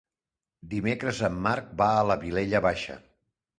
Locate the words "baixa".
2.71-3.01